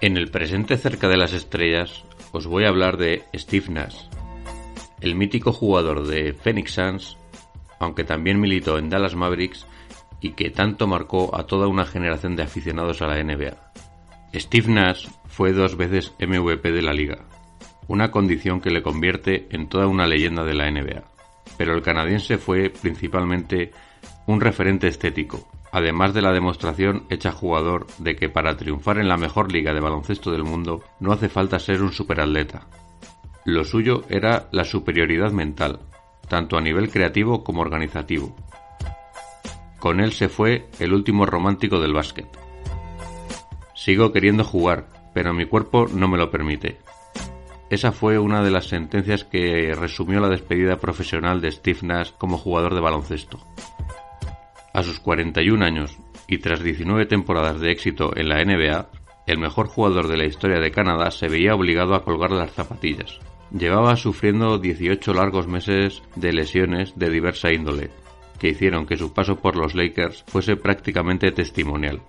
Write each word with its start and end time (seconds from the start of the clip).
En 0.00 0.18
el 0.18 0.30
presente 0.30 0.76
cerca 0.76 1.08
de 1.08 1.16
las 1.16 1.32
estrellas 1.32 2.04
os 2.32 2.46
voy 2.46 2.64
a 2.64 2.68
hablar 2.68 2.98
de 2.98 3.24
Steve 3.34 3.70
Nash, 3.70 4.02
el 5.00 5.14
mítico 5.14 5.50
jugador 5.50 6.06
de 6.06 6.34
Phoenix 6.34 6.72
Suns, 6.72 7.16
aunque 7.78 8.04
también 8.04 8.38
militó 8.38 8.76
en 8.76 8.90
Dallas 8.90 9.14
Mavericks 9.14 9.66
y 10.20 10.32
que 10.32 10.50
tanto 10.50 10.86
marcó 10.86 11.34
a 11.34 11.46
toda 11.46 11.68
una 11.68 11.86
generación 11.86 12.36
de 12.36 12.42
aficionados 12.42 13.00
a 13.00 13.06
la 13.06 13.24
NBA. 13.24 13.56
Steve 14.34 14.72
Nash 14.72 15.06
fue 15.26 15.52
dos 15.52 15.76
veces 15.76 16.12
MVP 16.18 16.72
de 16.72 16.82
la 16.82 16.92
liga, 16.92 17.24
una 17.86 18.10
condición 18.10 18.60
que 18.60 18.70
le 18.70 18.82
convierte 18.82 19.46
en 19.50 19.68
toda 19.68 19.86
una 19.86 20.08
leyenda 20.08 20.42
de 20.42 20.54
la 20.54 20.68
NBA. 20.68 21.04
Pero 21.56 21.74
el 21.74 21.82
canadiense 21.82 22.38
fue 22.38 22.70
principalmente 22.70 23.70
un 24.26 24.40
referente 24.40 24.88
estético, 24.88 25.48
además 25.70 26.14
de 26.14 26.22
la 26.22 26.32
demostración 26.32 27.04
hecha 27.10 27.30
jugador 27.30 27.86
de 27.98 28.16
que 28.16 28.28
para 28.28 28.56
triunfar 28.56 28.98
en 28.98 29.08
la 29.08 29.16
mejor 29.16 29.52
liga 29.52 29.72
de 29.72 29.80
baloncesto 29.80 30.32
del 30.32 30.42
mundo 30.42 30.82
no 30.98 31.12
hace 31.12 31.28
falta 31.28 31.60
ser 31.60 31.80
un 31.82 31.92
superatleta. 31.92 32.66
Lo 33.44 33.62
suyo 33.62 34.02
era 34.08 34.48
la 34.50 34.64
superioridad 34.64 35.30
mental, 35.30 35.78
tanto 36.28 36.56
a 36.56 36.60
nivel 36.60 36.90
creativo 36.90 37.44
como 37.44 37.60
organizativo. 37.60 38.34
Con 39.78 40.00
él 40.00 40.12
se 40.12 40.28
fue 40.28 40.66
el 40.80 40.92
último 40.92 41.24
romántico 41.24 41.78
del 41.78 41.92
básquet. 41.92 42.43
Sigo 43.84 44.12
queriendo 44.12 44.44
jugar, 44.44 44.86
pero 45.12 45.34
mi 45.34 45.44
cuerpo 45.44 45.84
no 45.92 46.08
me 46.08 46.16
lo 46.16 46.30
permite. 46.30 46.78
Esa 47.68 47.92
fue 47.92 48.18
una 48.18 48.42
de 48.42 48.50
las 48.50 48.64
sentencias 48.68 49.24
que 49.24 49.74
resumió 49.78 50.20
la 50.20 50.30
despedida 50.30 50.78
profesional 50.78 51.42
de 51.42 51.52
Steve 51.52 51.80
Nash 51.82 52.12
como 52.16 52.38
jugador 52.38 52.74
de 52.74 52.80
baloncesto. 52.80 53.40
A 54.72 54.82
sus 54.82 55.00
41 55.00 55.62
años 55.62 55.98
y 56.26 56.38
tras 56.38 56.62
19 56.62 57.04
temporadas 57.04 57.60
de 57.60 57.72
éxito 57.72 58.16
en 58.16 58.30
la 58.30 58.42
NBA, 58.42 58.88
el 59.26 59.36
mejor 59.36 59.66
jugador 59.66 60.08
de 60.08 60.16
la 60.16 60.24
historia 60.24 60.60
de 60.60 60.70
Canadá 60.70 61.10
se 61.10 61.28
veía 61.28 61.54
obligado 61.54 61.94
a 61.94 62.04
colgar 62.04 62.30
las 62.30 62.52
zapatillas. 62.52 63.20
Llevaba 63.50 63.96
sufriendo 63.96 64.56
18 64.56 65.12
largos 65.12 65.46
meses 65.46 66.02
de 66.16 66.32
lesiones 66.32 66.98
de 66.98 67.10
diversa 67.10 67.52
índole, 67.52 67.90
que 68.38 68.48
hicieron 68.48 68.86
que 68.86 68.96
su 68.96 69.12
paso 69.12 69.36
por 69.36 69.56
los 69.56 69.74
Lakers 69.74 70.24
fuese 70.26 70.56
prácticamente 70.56 71.32
testimonial, 71.32 72.00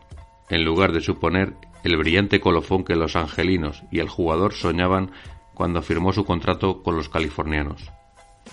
en 0.50 0.64
lugar 0.64 0.92
de 0.92 1.02
suponer 1.02 1.56
el 1.84 1.98
brillante 1.98 2.40
colofón 2.40 2.84
que 2.84 2.96
los 2.96 3.16
angelinos 3.16 3.84
y 3.92 4.00
el 4.00 4.10
jugador 4.10 4.54
soñaban 4.54 5.12
cuando 5.54 5.82
firmó 5.82 6.14
su 6.14 6.26
contrato 6.26 6.82
con 6.82 6.96
los 6.96 7.10
californianos. 7.10 7.92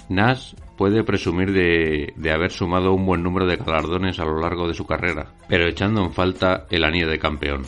Nash 0.09 0.55
puede 0.77 1.05
presumir 1.05 1.53
de, 1.53 2.33
haber 2.33 2.51
sumado 2.51 2.93
un 2.93 3.07
buen 3.07 3.23
número 3.23 3.47
de 3.47 3.57
galardones 3.57 4.19
a 4.19 4.25
lo 4.25 4.41
largo 4.41 4.69
de 4.69 4.75
su 4.75 4.87
carrera, 4.87 5.33
pero 5.49 5.67
echando 5.67 6.03
en 6.03 6.13
falta 6.13 6.67
el 6.71 6.85
anillo 6.85 7.09
de 7.09 7.19
campeón. 7.19 7.63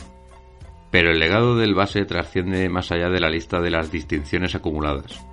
Pero 0.91 1.11
el 1.11 1.19
legado 1.19 1.55
del 1.55 1.75
base 1.75 2.05
trasciende 2.05 2.69
más 2.69 2.91
allá 2.91 3.09
de 3.09 3.19
la 3.19 3.29
lista 3.29 3.59
de 3.59 3.71
las 3.71 3.91
distinciones 3.91 4.55
acumuladas, 4.55 5.25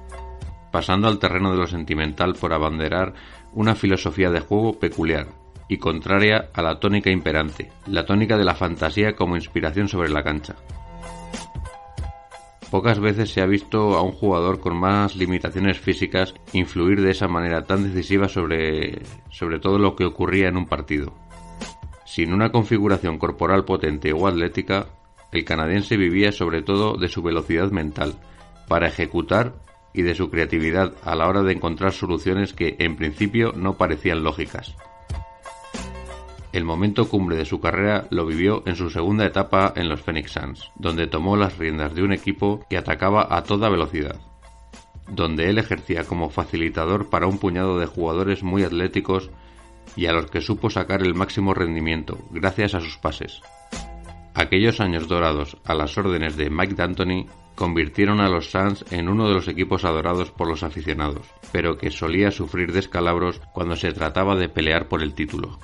pasando 0.70 1.08
al 1.08 1.18
terreno 1.18 1.52
de 1.52 1.58
lo 1.58 1.66
sentimental 1.66 2.34
por 2.34 2.52
abanderar 2.52 3.14
una 3.52 3.74
filosofía 3.74 4.30
de 4.30 4.40
juego 4.40 4.78
peculiar 4.78 5.41
y 5.72 5.78
contraria 5.78 6.50
a 6.52 6.60
la 6.60 6.78
tónica 6.78 7.10
imperante, 7.10 7.72
la 7.86 8.04
tónica 8.04 8.36
de 8.36 8.44
la 8.44 8.54
fantasía 8.54 9.16
como 9.16 9.36
inspiración 9.36 9.88
sobre 9.88 10.10
la 10.10 10.22
cancha. 10.22 10.54
Pocas 12.70 13.00
veces 13.00 13.30
se 13.30 13.40
ha 13.40 13.46
visto 13.46 13.96
a 13.96 14.02
un 14.02 14.12
jugador 14.12 14.60
con 14.60 14.76
más 14.76 15.16
limitaciones 15.16 15.80
físicas 15.80 16.34
influir 16.52 17.00
de 17.00 17.12
esa 17.12 17.26
manera 17.26 17.64
tan 17.64 17.84
decisiva 17.84 18.28
sobre, 18.28 19.00
sobre 19.30 19.60
todo 19.60 19.78
lo 19.78 19.96
que 19.96 20.04
ocurría 20.04 20.48
en 20.48 20.58
un 20.58 20.66
partido. 20.66 21.14
Sin 22.04 22.34
una 22.34 22.52
configuración 22.52 23.16
corporal 23.16 23.64
potente 23.64 24.12
o 24.12 24.26
atlética, 24.26 24.88
el 25.32 25.46
canadiense 25.46 25.96
vivía 25.96 26.32
sobre 26.32 26.60
todo 26.60 26.98
de 26.98 27.08
su 27.08 27.22
velocidad 27.22 27.70
mental, 27.70 28.16
para 28.68 28.88
ejecutar 28.88 29.54
y 29.94 30.02
de 30.02 30.14
su 30.14 30.28
creatividad 30.28 30.92
a 31.02 31.14
la 31.14 31.28
hora 31.28 31.42
de 31.42 31.54
encontrar 31.54 31.92
soluciones 31.92 32.52
que 32.52 32.76
en 32.78 32.96
principio 32.96 33.54
no 33.56 33.78
parecían 33.78 34.22
lógicas. 34.22 34.76
El 36.52 36.64
momento 36.64 37.08
cumbre 37.08 37.36
de 37.36 37.46
su 37.46 37.60
carrera 37.60 38.06
lo 38.10 38.26
vivió 38.26 38.62
en 38.66 38.76
su 38.76 38.90
segunda 38.90 39.24
etapa 39.24 39.72
en 39.74 39.88
los 39.88 40.02
Phoenix 40.02 40.32
Suns, 40.32 40.70
donde 40.74 41.06
tomó 41.06 41.34
las 41.34 41.56
riendas 41.56 41.94
de 41.94 42.02
un 42.02 42.12
equipo 42.12 42.66
que 42.68 42.76
atacaba 42.76 43.26
a 43.30 43.42
toda 43.42 43.70
velocidad, 43.70 44.20
donde 45.08 45.48
él 45.48 45.56
ejercía 45.56 46.04
como 46.04 46.28
facilitador 46.28 47.08
para 47.08 47.26
un 47.26 47.38
puñado 47.38 47.78
de 47.78 47.86
jugadores 47.86 48.42
muy 48.42 48.64
atléticos 48.64 49.30
y 49.96 50.06
a 50.06 50.12
los 50.12 50.30
que 50.30 50.42
supo 50.42 50.68
sacar 50.68 51.02
el 51.02 51.14
máximo 51.14 51.54
rendimiento 51.54 52.18
gracias 52.30 52.74
a 52.74 52.80
sus 52.80 52.98
pases. 52.98 53.40
Aquellos 54.34 54.80
años 54.80 55.08
dorados 55.08 55.56
a 55.64 55.74
las 55.74 55.96
órdenes 55.96 56.36
de 56.36 56.50
Mike 56.50 56.74
D'Antoni 56.74 57.26
convirtieron 57.54 58.20
a 58.20 58.28
los 58.28 58.50
Suns 58.50 58.84
en 58.90 59.08
uno 59.08 59.26
de 59.26 59.34
los 59.34 59.48
equipos 59.48 59.86
adorados 59.86 60.30
por 60.30 60.48
los 60.48 60.62
aficionados, 60.62 61.26
pero 61.50 61.78
que 61.78 61.90
solía 61.90 62.30
sufrir 62.30 62.72
descalabros 62.72 63.40
cuando 63.54 63.76
se 63.76 63.92
trataba 63.92 64.36
de 64.36 64.48
pelear 64.50 64.88
por 64.88 65.02
el 65.02 65.14
título. 65.14 65.58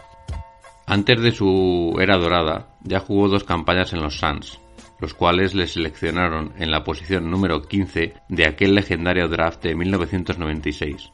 Antes 0.91 1.21
de 1.21 1.33
su 1.33 1.99
era 2.01 2.17
dorada, 2.17 2.69
ya 2.83 3.01
jugó 3.01 3.29
dos 3.29 3.45
campañas 3.45 3.93
en 3.93 4.01
los 4.01 4.19
Suns, 4.19 4.59
los 4.99 5.13
cuales 5.13 5.55
le 5.55 5.67
seleccionaron 5.67 6.55
en 6.57 6.71
la 6.71 6.83
posición 6.83 7.31
número 7.31 7.61
15 7.61 8.15
de 8.27 8.47
aquel 8.47 8.75
legendario 8.75 9.29
draft 9.29 9.63
de 9.65 9.75
1996. 9.75 11.13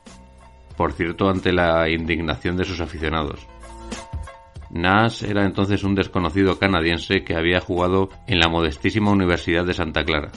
Por 0.77 0.93
cierto, 0.93 1.29
ante 1.29 1.53
la 1.53 1.91
indignación 1.91 2.57
de 2.57 2.65
sus 2.65 2.81
aficionados. 2.81 3.49
Nash 4.71 5.25
era 5.25 5.45
entonces 5.45 5.83
un 5.83 5.97
desconocido 5.97 6.57
canadiense 6.57 7.25
que 7.25 7.35
había 7.35 7.59
jugado 7.59 8.11
en 8.29 8.39
la 8.39 8.49
modestísima 8.49 9.11
Universidad 9.11 9.65
de 9.65 9.75
Santa 9.75 10.05
Clara. 10.05 10.31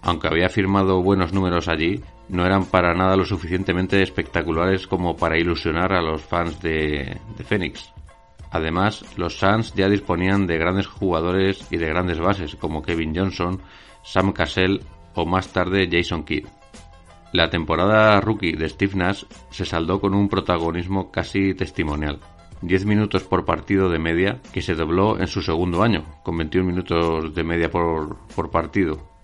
Aunque 0.00 0.28
había 0.28 0.48
firmado 0.48 1.02
buenos 1.02 1.34
números 1.34 1.68
allí, 1.68 2.00
no 2.30 2.46
eran 2.46 2.64
para 2.64 2.94
nada 2.94 3.14
lo 3.14 3.26
suficientemente 3.26 4.00
espectaculares 4.00 4.86
como 4.86 5.16
para 5.16 5.38
ilusionar 5.38 5.92
a 5.92 6.00
los 6.00 6.22
fans 6.22 6.62
de, 6.62 7.20
de 7.36 7.44
Phoenix. 7.44 7.92
Además, 8.50 9.04
los 9.16 9.38
Suns 9.38 9.74
ya 9.74 9.88
disponían 9.88 10.46
de 10.46 10.58
grandes 10.58 10.86
jugadores 10.86 11.66
y 11.70 11.76
de 11.76 11.88
grandes 11.88 12.18
bases 12.18 12.56
como 12.56 12.82
Kevin 12.82 13.14
Johnson, 13.14 13.60
Sam 14.02 14.32
Cassell 14.32 14.82
o 15.14 15.26
más 15.26 15.48
tarde 15.48 15.88
Jason 15.90 16.24
Kidd. 16.24 16.46
La 17.32 17.50
temporada 17.50 18.20
rookie 18.20 18.52
de 18.52 18.68
Steve 18.68 18.94
Nash 18.94 19.24
se 19.50 19.64
saldó 19.64 20.00
con 20.00 20.14
un 20.14 20.28
protagonismo 20.28 21.10
casi 21.10 21.54
testimonial. 21.54 22.20
10 22.62 22.86
minutos 22.86 23.24
por 23.24 23.44
partido 23.44 23.88
de 23.90 23.98
media, 23.98 24.40
que 24.52 24.62
se 24.62 24.74
dobló 24.74 25.20
en 25.20 25.26
su 25.26 25.42
segundo 25.42 25.82
año, 25.82 26.04
con 26.22 26.38
21 26.38 26.66
minutos 26.66 27.34
de 27.34 27.44
media 27.44 27.70
por, 27.70 28.16
por 28.34 28.50
partido. 28.50 29.15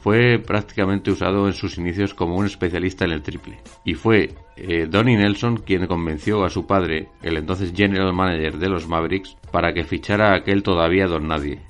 Fue 0.00 0.38
prácticamente 0.38 1.10
usado 1.10 1.46
en 1.46 1.52
sus 1.52 1.76
inicios 1.78 2.14
como 2.14 2.36
un 2.36 2.46
especialista 2.46 3.04
en 3.04 3.12
el 3.12 3.22
triple. 3.22 3.58
Y 3.84 3.94
fue 3.94 4.34
eh, 4.56 4.86
Donnie 4.88 5.16
Nelson 5.16 5.58
quien 5.58 5.86
convenció 5.86 6.44
a 6.44 6.50
su 6.50 6.66
padre, 6.66 7.08
el 7.22 7.36
entonces 7.36 7.72
general 7.74 8.12
manager 8.12 8.58
de 8.58 8.68
los 8.68 8.86
Mavericks, 8.86 9.36
para 9.50 9.72
que 9.72 9.84
fichara 9.84 10.32
a 10.32 10.36
aquel 10.36 10.62
todavía 10.62 11.06
don 11.06 11.28
nadie. 11.28 11.60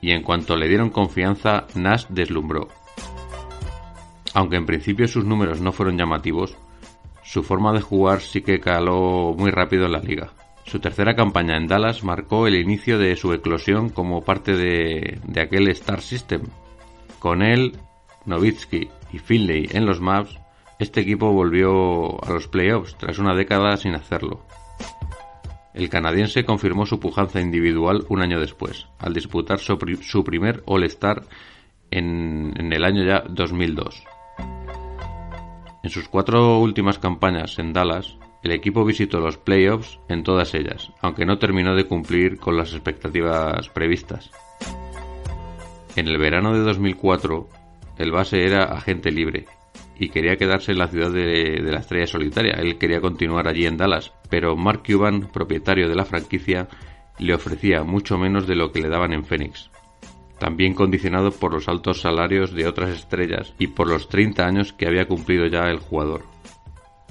Y 0.00 0.12
en 0.12 0.22
cuanto 0.22 0.56
le 0.56 0.68
dieron 0.68 0.90
confianza, 0.90 1.66
Nash 1.74 2.06
deslumbró. 2.08 2.68
Aunque 4.34 4.56
en 4.56 4.66
principio 4.66 5.08
sus 5.08 5.24
números 5.24 5.60
no 5.60 5.72
fueron 5.72 5.96
llamativos, 5.96 6.56
su 7.22 7.42
forma 7.42 7.72
de 7.72 7.80
jugar 7.80 8.20
sí 8.20 8.42
que 8.42 8.60
caló 8.60 9.34
muy 9.36 9.50
rápido 9.50 9.86
en 9.86 9.92
la 9.92 10.00
liga. 10.00 10.32
Su 10.66 10.78
tercera 10.78 11.14
campaña 11.14 11.56
en 11.56 11.66
Dallas 11.66 12.04
marcó 12.04 12.46
el 12.46 12.56
inicio 12.56 12.98
de 12.98 13.16
su 13.16 13.32
eclosión 13.32 13.90
como 13.90 14.22
parte 14.22 14.56
de, 14.56 15.18
aquel 15.40 15.68
Star 15.68 16.00
System. 16.00 16.42
Con 17.24 17.40
él, 17.40 17.72
Nowitzki 18.26 18.90
y 19.10 19.18
Finley 19.18 19.66
en 19.72 19.86
los 19.86 19.98
Maps, 19.98 20.38
este 20.78 21.00
equipo 21.00 21.32
volvió 21.32 22.22
a 22.22 22.30
los 22.30 22.48
playoffs 22.48 22.98
tras 22.98 23.18
una 23.18 23.34
década 23.34 23.78
sin 23.78 23.94
hacerlo. 23.94 24.42
El 25.72 25.88
canadiense 25.88 26.44
confirmó 26.44 26.84
su 26.84 27.00
pujanza 27.00 27.40
individual 27.40 28.04
un 28.10 28.20
año 28.20 28.38
después, 28.38 28.88
al 28.98 29.14
disputar 29.14 29.58
su, 29.58 30.22
primer 30.22 30.62
All-Star 30.66 31.22
en, 31.90 32.52
en 32.58 32.70
el 32.74 32.84
año 32.84 33.02
ya 33.04 33.24
2002. 33.26 34.04
En 35.82 35.88
sus 35.88 36.10
cuatro 36.10 36.58
últimas 36.58 36.98
campañas 36.98 37.58
en 37.58 37.72
Dallas, 37.72 38.18
el 38.42 38.52
equipo 38.52 38.84
visitó 38.84 39.20
los 39.20 39.38
playoffs 39.38 39.98
en 40.10 40.24
todas 40.24 40.52
ellas, 40.52 40.92
aunque 41.00 41.24
no 41.24 41.38
terminó 41.38 41.74
de 41.74 41.86
cumplir 41.86 42.36
con 42.36 42.58
las 42.58 42.74
expectativas 42.74 43.70
previstas. 43.70 44.30
En 45.96 46.08
el 46.08 46.18
verano 46.18 46.52
de 46.52 46.60
2004, 46.60 47.48
el 47.98 48.10
base 48.10 48.44
era 48.44 48.64
agente 48.64 49.12
libre 49.12 49.46
y 49.98 50.08
quería 50.08 50.36
quedarse 50.36 50.72
en 50.72 50.78
la 50.78 50.88
ciudad 50.88 51.10
de, 51.12 51.60
la 51.62 51.78
estrella 51.78 52.06
solitaria. 52.06 52.54
Él 52.54 52.78
quería 52.78 53.00
continuar 53.00 53.46
allí 53.46 53.66
en 53.66 53.76
Dallas, 53.76 54.12
pero 54.28 54.56
Mark 54.56 54.82
Cuban, 54.84 55.28
propietario 55.32 55.88
de 55.88 55.94
la 55.94 56.04
franquicia, 56.04 56.68
le 57.18 57.34
ofrecía 57.34 57.84
mucho 57.84 58.18
menos 58.18 58.46
de 58.46 58.56
lo 58.56 58.72
que 58.72 58.80
le 58.80 58.88
daban 58.88 59.12
en 59.12 59.24
Phoenix. 59.24 59.70
También 60.38 60.74
condicionado 60.74 61.30
por 61.30 61.52
los 61.52 61.68
altos 61.68 62.00
salarios 62.00 62.52
de 62.52 62.66
otras 62.66 62.90
estrellas 62.90 63.54
y 63.58 63.68
por 63.68 63.88
los 63.88 64.08
30 64.08 64.44
años 64.44 64.72
que 64.72 64.88
había 64.88 65.06
cumplido 65.06 65.46
ya 65.46 65.70
el 65.70 65.78
jugador. 65.78 66.24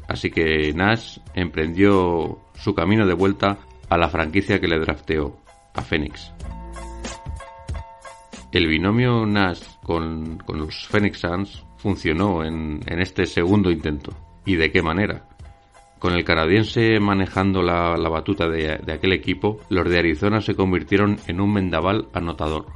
Así 0.10 0.30
que 0.30 0.74
Nash 0.74 1.20
emprendió 1.34 2.40
su 2.56 2.76
camino 2.76 3.08
de 3.08 3.14
vuelta 3.14 3.60
a 3.90 3.98
la 3.98 4.10
franquicia 4.10 4.60
que 4.60 4.68
le 4.68 4.80
drafteó, 4.80 5.38
a 5.74 5.82
Phoenix. 5.82 6.34
El 8.54 8.68
binomio 8.68 9.26
Nash 9.26 9.64
con, 9.82 10.38
los 10.48 10.86
Phoenix 10.86 11.22
Suns 11.22 11.66
funcionó 11.78 12.46
en, 12.46 12.82
este 12.86 13.26
segundo 13.26 13.72
intento. 13.72 14.12
¿Y 14.46 14.58
de 14.58 14.72
qué 14.72 14.84
manera? 14.84 15.28
Con 15.98 16.14
el 16.14 16.24
canadiense 16.24 17.00
manejando 17.00 17.64
la, 17.64 17.98
batuta 18.10 18.48
de, 18.48 18.78
de, 18.78 18.94
aquel 18.94 19.14
equipo, 19.14 19.60
los 19.70 19.90
de 19.90 19.98
Arizona 19.98 20.40
se 20.40 20.54
convirtieron 20.54 21.18
en 21.26 21.42
un 21.42 21.52
mendaval 21.52 22.10
anotador. 22.14 22.68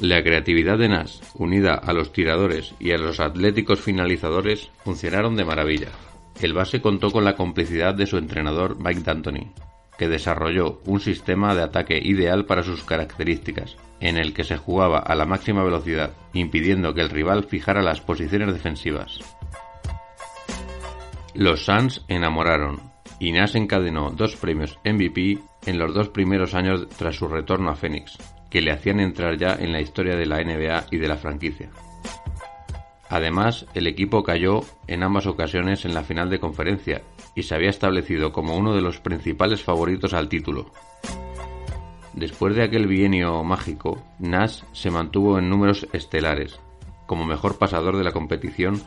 La 0.00 0.22
creatividad 0.22 0.78
de 0.78 0.88
Nash, 0.88 1.20
unida 1.34 1.74
a 1.74 1.92
los 1.92 2.10
tiradores 2.10 2.74
y 2.80 2.92
a 2.92 2.96
los 2.96 3.20
atléticos 3.20 3.78
finalizadores, 3.78 4.70
funcionaron 4.84 5.36
de 5.36 5.44
maravilla. 5.44 5.88
El 6.40 6.54
base 6.54 6.80
contó 6.80 7.10
con 7.10 7.26
la 7.26 7.36
complicidad 7.36 7.94
de 7.94 8.06
su 8.06 8.16
entrenador 8.16 8.78
Mike 8.82 9.02
D'Antoni, 9.02 9.52
que 9.98 10.08
desarrolló 10.08 10.80
un 10.86 11.00
sistema 11.00 11.54
de 11.54 11.62
ataque 11.62 12.00
ideal 12.02 12.46
para 12.46 12.62
sus 12.62 12.84
características, 12.84 13.76
en 14.02 14.18
el 14.18 14.34
que 14.34 14.44
se 14.44 14.58
jugaba 14.58 14.98
a 14.98 15.14
la 15.14 15.24
máxima 15.24 15.62
velocidad, 15.62 16.12
impidiendo 16.34 16.92
que 16.92 17.00
el 17.00 17.08
rival 17.08 17.44
fijara 17.44 17.82
las 17.82 18.00
posiciones 18.00 18.52
defensivas. 18.52 19.20
Los 21.34 21.64
Suns 21.64 22.04
enamoraron, 22.08 22.80
y 23.20 23.32
Nash 23.32 23.56
encadenó 23.56 24.10
dos 24.10 24.36
premios 24.36 24.78
MVP 24.84 25.38
en 25.66 25.78
los 25.78 25.94
dos 25.94 26.08
primeros 26.08 26.54
años 26.54 26.88
tras 26.98 27.14
su 27.14 27.28
retorno 27.28 27.70
a 27.70 27.76
Phoenix, 27.76 28.18
que 28.50 28.60
le 28.60 28.72
hacían 28.72 28.98
entrar 28.98 29.38
ya 29.38 29.54
en 29.54 29.72
la 29.72 29.80
historia 29.80 30.16
de 30.16 30.26
la 30.26 30.42
NBA 30.42 30.86
y 30.90 30.98
de 30.98 31.08
la 31.08 31.16
franquicia. 31.16 31.70
Además, 33.08 33.66
el 33.74 33.86
equipo 33.86 34.24
cayó 34.24 34.62
en 34.88 35.04
ambas 35.04 35.26
ocasiones 35.26 35.84
en 35.84 35.94
la 35.94 36.02
final 36.02 36.28
de 36.28 36.40
conferencia 36.40 37.02
y 37.36 37.44
se 37.44 37.54
había 37.54 37.70
establecido 37.70 38.32
como 38.32 38.56
uno 38.56 38.74
de 38.74 38.80
los 38.80 38.98
principales 38.98 39.62
favoritos 39.62 40.12
al 40.12 40.28
título. 40.28 40.72
Después 42.22 42.54
de 42.54 42.62
aquel 42.62 42.86
bienio 42.86 43.42
mágico, 43.42 44.00
Nash 44.20 44.62
se 44.70 44.92
mantuvo 44.92 45.40
en 45.40 45.50
números 45.50 45.88
estelares, 45.92 46.56
como 47.04 47.26
mejor 47.26 47.58
pasador 47.58 47.96
de 47.96 48.04
la 48.04 48.12
competición 48.12 48.80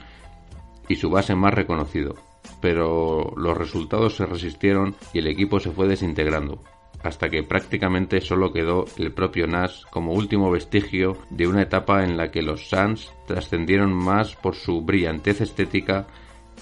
y 0.88 0.96
su 0.96 1.10
base 1.10 1.36
más 1.36 1.54
reconocido, 1.54 2.16
pero 2.62 3.34
los 3.36 3.58
resultados 3.58 4.16
se 4.16 4.26
resistieron 4.26 4.96
y 5.12 5.20
el 5.20 5.28
equipo 5.28 5.60
se 5.60 5.72
fue 5.72 5.86
desintegrando, 5.86 6.64
hasta 7.04 7.28
que 7.28 7.44
prácticamente 7.44 8.22
solo 8.22 8.54
quedó 8.54 8.86
el 8.96 9.12
propio 9.12 9.48
Nash 9.48 9.82
como 9.92 10.14
último 10.14 10.50
vestigio 10.50 11.18
de 11.30 11.46
una 11.46 11.64
etapa 11.64 12.06
en 12.06 12.16
la 12.16 12.32
que 12.32 12.42
los 12.42 12.70
Suns 12.70 13.12
trascendieron 13.28 13.92
más 13.92 14.34
por 14.38 14.56
su 14.56 14.80
brillantez 14.80 15.42
estética 15.42 16.08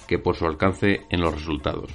que 0.08 0.18
por 0.18 0.34
su 0.34 0.44
alcance 0.44 1.06
en 1.08 1.20
los 1.20 1.36
resultados. 1.36 1.92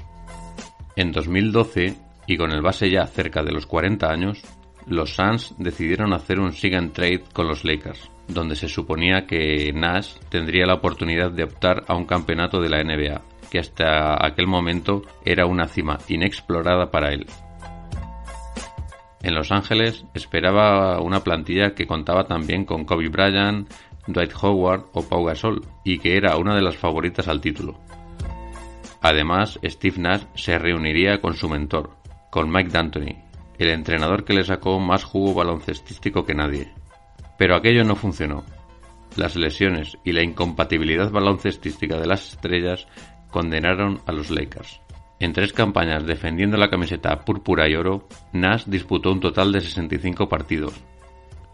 En 0.95 1.11
2012, 1.11 1.97
y 2.27 2.37
con 2.37 2.51
el 2.51 2.61
base 2.61 2.89
ya 2.89 3.07
cerca 3.07 3.43
de 3.43 3.51
los 3.51 3.65
40 3.65 4.09
años, 4.09 4.41
los 4.87 5.15
Suns 5.15 5.55
decidieron 5.57 6.13
hacer 6.13 6.39
un 6.39 6.53
sig 6.53 6.75
and 6.75 6.93
trade 6.93 7.23
con 7.33 7.47
los 7.47 7.63
Lakers, 7.63 8.09
donde 8.27 8.55
se 8.55 8.67
suponía 8.67 9.25
que 9.25 9.71
Nash 9.73 10.15
tendría 10.29 10.65
la 10.65 10.75
oportunidad 10.75 11.31
de 11.31 11.43
optar 11.43 11.83
a 11.87 11.95
un 11.95 12.05
campeonato 12.05 12.59
de 12.59 12.69
la 12.69 12.83
NBA, 12.83 13.21
que 13.49 13.59
hasta 13.59 14.25
aquel 14.25 14.47
momento 14.47 15.01
era 15.25 15.45
una 15.45 15.67
cima 15.67 15.97
inexplorada 16.07 16.91
para 16.91 17.13
él. 17.13 17.25
En 19.21 19.35
Los 19.35 19.51
Ángeles 19.51 20.05
esperaba 20.13 21.01
una 21.01 21.21
plantilla 21.21 21.75
que 21.75 21.87
contaba 21.87 22.23
también 22.23 22.63
con 22.63 22.85
Kobe 22.85 23.09
Bryant, 23.09 23.69
Dwight 24.07 24.31
Howard 24.41 24.85
o 24.93 25.07
Pau 25.07 25.25
Gasol 25.25 25.61
y 25.83 25.99
que 25.99 26.15
era 26.15 26.37
una 26.37 26.55
de 26.55 26.61
las 26.61 26.77
favoritas 26.77 27.27
al 27.27 27.41
título. 27.41 27.77
Además, 29.01 29.59
Steve 29.63 29.97
Nash 29.97 30.23
se 30.35 30.57
reuniría 30.57 31.19
con 31.21 31.33
su 31.33 31.49
mentor, 31.49 31.91
con 32.29 32.49
Mike 32.49 32.69
D'Antoni, 32.69 33.28
el 33.59 33.69
entrenador 33.69 34.23
que 34.23 34.33
le 34.33 34.43
sacó 34.43 34.79
más 34.79 35.03
jugo 35.03 35.35
baloncestístico 35.35 36.25
que 36.25 36.33
nadie. 36.33 36.73
Pero 37.37 37.55
aquello 37.55 37.83
no 37.83 37.95
funcionó. 37.95 38.43
Las 39.15 39.35
lesiones 39.35 39.97
y 40.03 40.13
la 40.13 40.23
incompatibilidad 40.23 41.11
baloncestística 41.11 41.99
de 41.99 42.07
las 42.07 42.29
estrellas 42.29 42.87
condenaron 43.29 44.01
a 44.05 44.11
los 44.11 44.31
Lakers. 44.31 44.81
En 45.19 45.33
tres 45.33 45.51
campañas 45.51 46.05
defendiendo 46.05 46.57
la 46.57 46.69
camiseta 46.69 47.25
púrpura 47.25 47.67
y 47.67 47.75
oro, 47.75 48.07
Nash 48.31 48.63
disputó 48.65 49.11
un 49.11 49.19
total 49.19 49.51
de 49.51 49.61
65 49.61 50.29
partidos, 50.29 50.73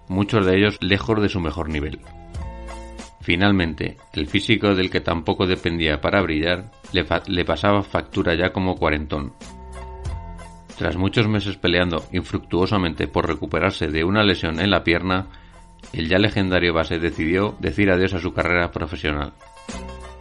muchos 0.07 0.45
de 0.45 0.57
ellos 0.57 0.77
lejos 0.81 1.19
de 1.21 1.29
su 1.29 1.39
mejor 1.39 1.69
nivel. 1.69 2.00
Finalmente, 3.21 3.97
el 4.13 4.27
físico 4.27 4.75
del 4.75 4.91
que 4.91 5.01
tampoco 5.01 5.47
dependía 5.47 6.00
para 6.00 6.21
brillar 6.21 6.69
le, 6.91 7.43
pasaba 7.43 7.81
factura 7.81 8.35
ya 8.35 8.53
como 8.53 8.75
cuarentón. 8.75 9.33
Tras 10.77 10.98
muchos 10.98 11.27
meses 11.27 11.55
peleando 11.55 12.03
infructuosamente 12.12 13.08
por 13.08 13.27
recuperarse 13.27 13.88
de 13.88 14.03
una 14.03 14.24
lesión 14.24 14.60
en 14.60 14.72
la 14.72 14.84
pierna, 14.84 15.27
el 15.94 16.10
ya 16.10 16.17
legendario 16.17 16.74
base 16.74 17.00
decidió 17.00 17.55
decir 17.60 17.89
adiós 17.89 18.13
a 18.13 18.20
su 18.20 18.34
carrera 18.34 18.72
profesional. 18.72 19.34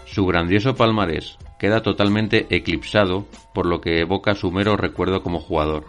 Su 0.04 0.26
grandioso 0.26 0.76
palmarés 0.76 1.38
queda 1.58 1.82
totalmente 1.82 2.46
eclipsado 2.50 3.26
por 3.52 3.66
lo 3.66 3.80
que 3.80 4.00
evoca 4.00 4.34
su 4.36 4.52
mero 4.52 4.76
recuerdo 4.76 5.22
como 5.22 5.40
jugador. 5.40 5.86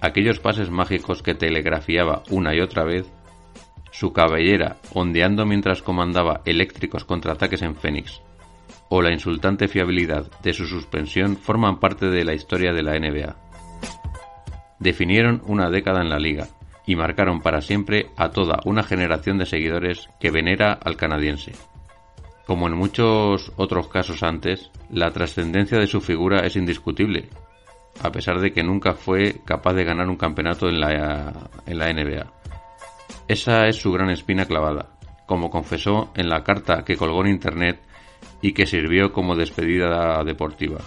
Aquellos 0.00 0.40
pases 0.40 0.70
mágicos 0.70 1.22
que 1.22 1.34
telegrafiaba 1.34 2.22
una 2.30 2.54
y 2.54 2.60
otra 2.60 2.84
vez, 2.84 3.06
su 3.92 4.12
cabellera 4.12 4.78
ondeando 4.92 5.46
mientras 5.46 5.80
comandaba 5.80 6.40
eléctricos 6.44 7.04
contraataques 7.04 7.62
en 7.62 7.76
Phoenix, 7.76 8.20
o 8.88 9.02
la 9.02 9.12
insultante 9.12 9.68
fiabilidad 9.68 10.30
de 10.42 10.52
su 10.52 10.66
suspensión 10.66 11.36
forman 11.36 11.80
parte 11.80 12.06
de 12.06 12.24
la 12.24 12.34
historia 12.34 12.72
de 12.72 12.82
la 12.82 12.98
NBA. 12.98 13.36
Definieron 14.78 15.42
una 15.46 15.70
década 15.70 16.02
en 16.02 16.10
la 16.10 16.18
liga 16.18 16.48
y 16.86 16.94
marcaron 16.94 17.40
para 17.40 17.60
siempre 17.60 18.10
a 18.16 18.30
toda 18.30 18.60
una 18.64 18.82
generación 18.82 19.38
de 19.38 19.46
seguidores 19.46 20.08
que 20.20 20.30
venera 20.30 20.72
al 20.72 20.96
canadiense. 20.96 21.52
Como 22.46 22.68
en 22.68 22.76
muchos 22.76 23.52
otros 23.56 23.88
casos 23.88 24.22
antes, 24.22 24.70
la 24.90 25.10
trascendencia 25.10 25.78
de 25.78 25.88
su 25.88 26.00
figura 26.00 26.46
es 26.46 26.54
indiscutible, 26.54 27.28
a 28.00 28.12
pesar 28.12 28.38
de 28.38 28.52
que 28.52 28.62
nunca 28.62 28.94
fue 28.94 29.40
capaz 29.44 29.74
de 29.74 29.84
ganar 29.84 30.08
un 30.08 30.16
campeonato 30.16 30.68
en 30.68 30.78
la, 30.78 31.50
en 31.66 31.78
la 31.78 31.92
NBA. 31.92 32.32
Esa 33.26 33.66
es 33.66 33.76
su 33.76 33.90
gran 33.90 34.10
espina 34.10 34.44
clavada, 34.44 34.90
como 35.26 35.50
confesó 35.50 36.12
en 36.14 36.28
la 36.28 36.44
carta 36.44 36.84
que 36.84 36.96
colgó 36.96 37.22
en 37.22 37.32
Internet 37.32 37.80
y 38.42 38.52
que 38.52 38.66
sirvió 38.66 39.12
como 39.12 39.36
despedida 39.36 40.22
deportiva. 40.24 40.78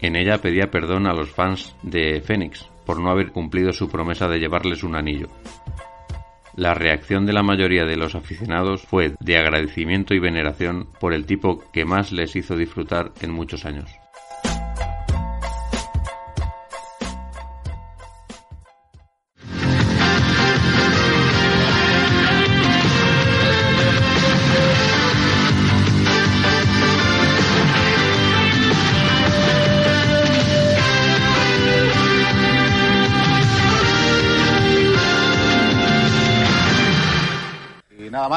En 0.00 0.16
ella 0.16 0.38
pedía 0.38 0.70
perdón 0.70 1.06
a 1.06 1.12
los 1.12 1.30
fans 1.30 1.76
de 1.82 2.20
Phoenix 2.22 2.68
por 2.86 3.00
no 3.00 3.10
haber 3.10 3.30
cumplido 3.30 3.72
su 3.72 3.88
promesa 3.88 4.28
de 4.28 4.38
llevarles 4.38 4.82
un 4.82 4.96
anillo. 4.96 5.28
La 6.56 6.74
reacción 6.74 7.26
de 7.26 7.32
la 7.32 7.42
mayoría 7.42 7.84
de 7.84 7.96
los 7.96 8.14
aficionados 8.14 8.82
fue 8.82 9.14
de 9.20 9.38
agradecimiento 9.38 10.14
y 10.14 10.18
veneración 10.18 10.88
por 10.98 11.14
el 11.14 11.24
tipo 11.24 11.62
que 11.72 11.84
más 11.84 12.12
les 12.12 12.34
hizo 12.34 12.56
disfrutar 12.56 13.12
en 13.20 13.32
muchos 13.32 13.64
años. 13.64 13.90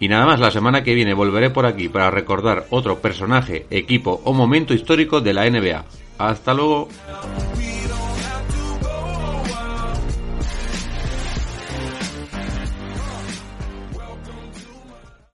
Y 0.00 0.08
nada 0.08 0.24
más, 0.24 0.40
la 0.40 0.50
semana 0.50 0.82
que 0.82 0.94
viene 0.94 1.12
volveré 1.12 1.50
por 1.50 1.66
aquí 1.66 1.90
para 1.90 2.10
recordar 2.10 2.64
otro 2.70 3.00
personaje, 3.00 3.66
equipo 3.70 4.22
o 4.24 4.32
momento 4.32 4.72
histórico 4.72 5.20
de 5.20 5.34
la 5.34 5.48
NBA. 5.48 5.84
Hasta 6.16 6.54
luego. 6.54 6.88